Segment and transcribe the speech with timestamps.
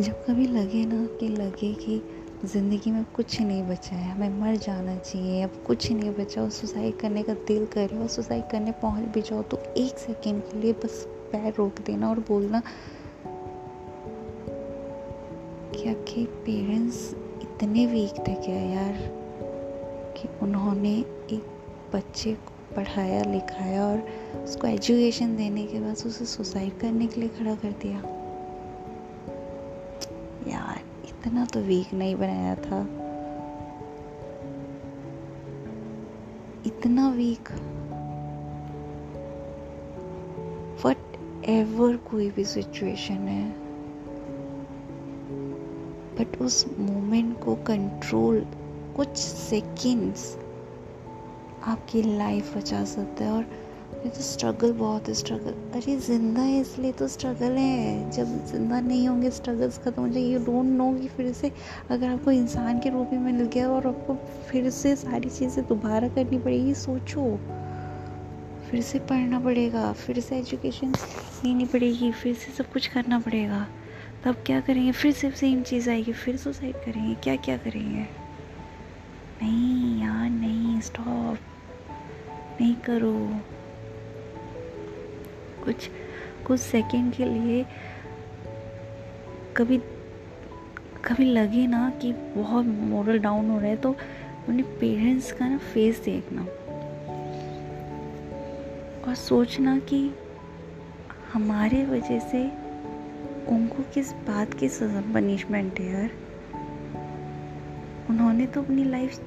[0.00, 2.02] जब कभी लगे ना कि लगे कि
[2.44, 6.50] ज़िंदगी में कुछ नहीं बचा है, हमें मर जाना चाहिए, अब कुछ नहीं बचा, और
[6.50, 10.60] सुसाइड करने का दिल करे और सुसाइड करने पहुँच भी जाओ तो एक सेकेंड के
[10.60, 12.62] लिए बस पैर रोक देना और बोलना
[15.74, 18.94] क्या कि पेरेंट्स इतने वीक थे क्या यार
[20.16, 20.94] कि उन्होंने
[21.32, 21.44] एक
[21.94, 23.98] बच्चे को पढ़ाया, लिखाया और
[24.44, 28.19] उसको एजुकेशन देने के बाद उसे सुसाइड करने के लिए खड़ा कर दिया?
[30.48, 32.82] यार, इतना तो वीक नहीं बनाया था।
[36.66, 37.48] इतना वीक
[40.86, 40.96] वट
[41.44, 43.50] एवर कोई भी सिचुएशन है।
[46.16, 48.46] बट उस मोमेंट को कंट्रोल
[48.96, 50.38] कुछ सेकंड्स
[51.64, 53.46] आपकी लाइफ बचा सकता है और
[53.94, 58.80] ये तो स्ट्रगल बहुत है स्ट्रगल अरे, ज़िंदा है, इसलिए तो स्ट्रगल है। जब ज़िंदा
[58.80, 61.50] नहीं होंगे स्ट्रगल्स ख़त्म हो जाएगी। यू डोंट नो कि फिर से
[61.90, 64.14] अगर आपको इंसान के रूप में मिल गया और आपको
[64.50, 67.36] फिर से सारी चीज़ें दोबारा करनी पड़ेगी, सोचो।
[68.70, 70.92] फिर से पढ़ना पड़ेगा, फिर से एजुकेशन
[71.44, 73.66] लेनी पड़ेगी, फिर से सब कुछ करना पड़ेगा।
[74.24, 74.92] तब क्या करेंगे?
[74.92, 78.06] फिर से सेम चीज़ आएगी, फिर सुसाइड करेंगे। क्या क्या करेंगे?
[79.42, 81.38] नहीं यार, नहीं स्टॉप
[82.60, 83.40] नहीं करो।
[85.64, 85.90] कुछ
[86.46, 87.66] कुछ सेकंड के लिए
[89.56, 89.78] कभी
[91.04, 95.58] कभी लगे ना कि बहुत मोरल डाउन हो रहा है तो अपने पेरेंट्स का ना
[95.58, 96.42] फेस देखना।
[99.08, 100.14] और सोचना कि
[101.32, 102.44] हमारे वजह से
[103.48, 104.68] उनको किस बात की
[105.14, 106.10] पनिशमेंट है यार।
[108.10, 109.20] उन्होंने तो अपनी लाइफ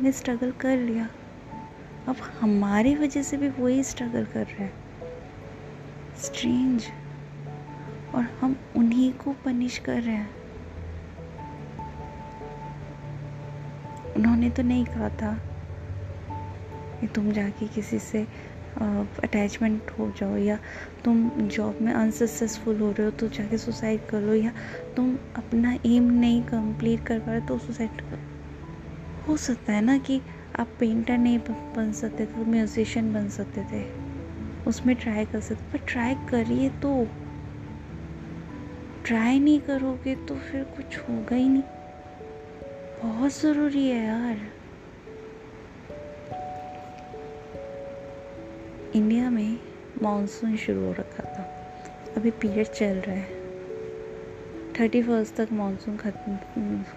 [0.00, 1.08] में स्ट्रगल कर लिया।
[2.08, 4.83] अब हमारी वजह से भी वही स्ट्रगल कर रहे हैं।
[6.24, 6.84] स्ट्रेंज
[8.14, 10.30] और हम उन्हीं को पनिश कर रहे हैं।
[14.16, 15.32] उन्होंने तो नहीं कहा था
[17.00, 18.26] कि तुम जाके किसी से
[19.24, 20.58] अटैचमेंट हो जाओ या
[21.04, 24.52] तुम जॉब में अनसक्सेसफुल हो रहे हो तो जाके सुसाइड कर लो या
[24.96, 28.02] तुम अपना एम नहीं कंप्लीट कर पा रहे तो सुसाइड
[29.28, 30.20] हो सकता है ना कि
[30.58, 31.38] आप पेंटर नहीं
[31.76, 34.03] बन सकते थे म्यूजिशियन बन सकते थे।
[34.66, 37.08] उसमें ट्राई कर सकते, पर ट्राई करिए तो।
[39.06, 41.62] ट्राई नहीं करोगे तो फिर कुछ होगा ही नहीं।
[43.02, 44.36] बहुत ज़रूरी है यार।
[48.94, 49.58] इंडिया में
[50.02, 51.42] मानसून शुरू हो रखा था।
[52.16, 53.44] अभी पीरियड चल रहा है।
[54.72, 56.36] थर्टी फ़र्स्ट तक मानसून खत्म,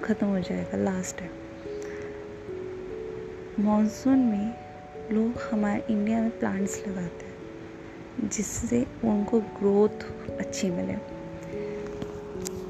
[0.03, 1.29] ख़त्म हो जाएगा लास्ट है।
[3.59, 4.53] मानसून में
[5.11, 7.26] लोग हमारे, इंडिया में प्लांट्स लगाते हैं।
[8.23, 10.05] जिससे उनको ग्रोथ
[10.39, 10.94] अच्छी मिले।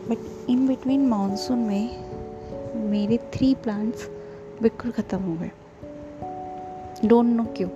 [0.10, 2.08] बट इन बिटवीन मानसून में
[2.90, 4.10] मेरे थ्री प्लांट्स
[4.62, 5.52] बिल्कुल ख़त्म हो गए।
[7.08, 7.70] डोंट नो क्यों।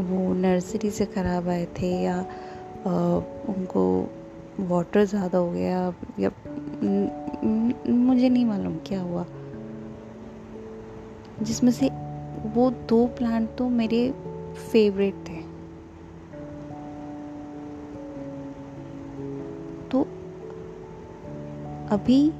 [0.00, 2.26] वो नर्सरी से ख़राब आए थे या
[2.86, 3.16] आ,
[3.48, 4.10] उनको
[4.60, 6.30] वाटर ज़्यादा हो गया या
[6.82, 9.26] न, मुझे नहीं मालूम क्या हुआ।
[11.42, 11.90] जिसमें से
[12.54, 14.14] वो दो प्लांट तो मेरे
[14.72, 15.43] फेवरेट थे।
[21.94, 22.32] अभी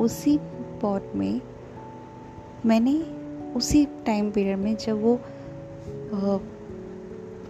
[0.00, 0.36] उसी
[0.80, 1.40] पॉट में,
[2.66, 2.94] मैंने
[3.56, 5.14] उसी टाइम पीरियड में जब वो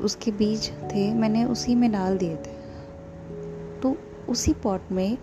[0.05, 2.55] उसके बीज थे, मैंने उसी में डाल दिए थे।
[3.81, 3.97] तो
[4.29, 5.17] उसी पॉट में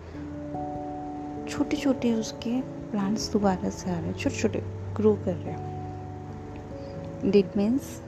[1.48, 2.60] छोटे छोटे उसके
[2.90, 4.62] प्लांट्स दोबारा से आ रहे हैं छोटे छोटे
[4.96, 8.00] ग्रो कर रहे हैं। डिड मीन्स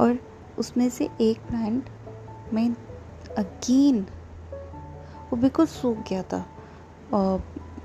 [0.00, 0.18] और
[0.58, 1.88] उसमें से एक प्लांट
[2.52, 2.68] मैं
[3.38, 4.06] अगेन
[5.34, 6.38] वो बिल्कुल सूख गया था।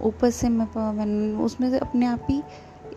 [0.02, 2.42] ऊपर से मैं मैंने उसमें से अपने आप ही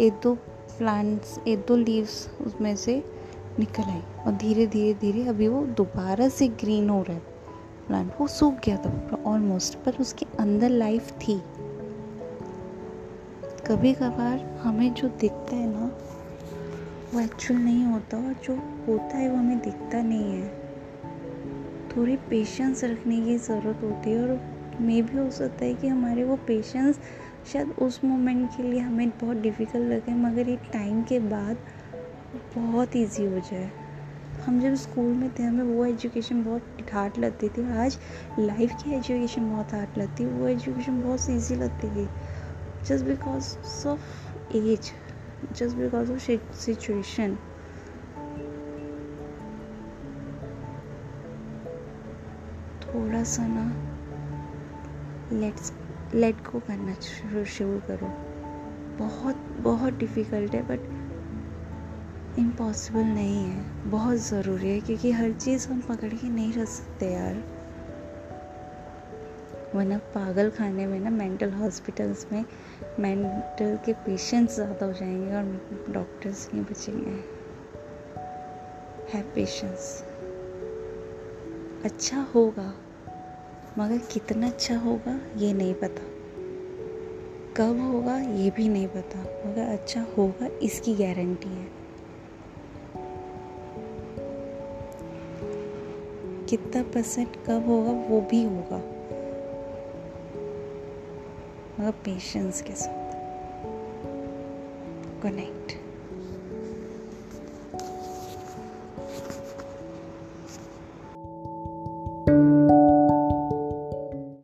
[0.01, 0.35] एक दो
[0.79, 2.97] प्लांट्स एक दो लीव्स उसमें से
[3.59, 7.23] निकल आई और धीरे धीरे धीरे अभी वो दोबारा से ग्रीन हो रहा है।
[7.87, 11.41] प्लांट वो सूख गया था ऑलमोस्ट पर उसके अंदर लाइफ थी।
[13.67, 15.91] कभी कभार हमें जो दिखता है ना,
[17.15, 18.55] वो एक्चुअल नहीं होता और जो
[18.89, 20.62] होता है वो हमें दिखता नहीं है।
[21.97, 24.41] थोड़ी पेशेंस रखने की ज़रूरत होती है और
[24.81, 27.01] मे भी हो सकता है कि हमारे वो पेशेंस
[27.53, 31.57] शायद उस मोमेंट के लिए हमें बहुत डिफ़िकल्ट लगे, मगर एक टाइम के बाद
[32.57, 33.71] बहुत इजी हो जाए।
[34.45, 37.99] हम जब स्कूल में थे, हमें वो एजुकेशन बहुत हार्ड लगती थी। आज
[38.39, 42.09] लाइफ की एजुकेशन बहुत हार्ड लगती है। वो एजुकेशन बहुत ईजी लगती थी
[42.87, 43.57] just because
[43.89, 44.91] of age
[45.53, 47.37] just because of situation
[53.23, 53.65] थोड़ा सा ना
[55.33, 55.73] लेट्स
[56.15, 56.95] लेट को करना
[57.49, 58.07] शुरू करो.
[58.99, 63.91] बहुत बहुत डिफ़िकल्ट है बट इम्पॉसिबल नहीं है.
[63.91, 67.35] बहुत ज़रूरी है, क्योंकि हर चीज़ हम पकड़ के नहीं रख सकते यार.
[69.75, 72.45] वरना पागल खाने में ना मेंटल हॉस्पिटल्स में
[72.99, 77.25] मेंटल के पेशेंट्स ज़्यादा हो जाएँगे और डॉक्टर्स नहीं बचेंगे.
[79.15, 80.05] है पेशेंस
[81.85, 82.73] अच्छा होगा.
[83.79, 86.03] मगर कितना अच्छा होगा, ये नहीं पता।
[87.57, 91.67] कब होगा, ये भी नहीं पता, मगर अच्छा होगा, इसकी गारंटी है।
[96.47, 98.79] कितना परसेंट कब होगा, वो भी होगा।
[101.81, 103.13] मगर पेशेंस के साथ।
[105.23, 105.62] Connect thank